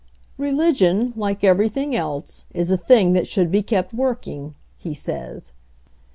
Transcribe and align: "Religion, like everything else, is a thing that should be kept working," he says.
"Religion, 0.39 1.13
like 1.15 1.43
everything 1.43 1.95
else, 1.95 2.45
is 2.55 2.71
a 2.71 2.75
thing 2.75 3.13
that 3.13 3.27
should 3.27 3.51
be 3.51 3.61
kept 3.61 3.93
working," 3.93 4.55
he 4.79 4.95
says. 4.95 5.51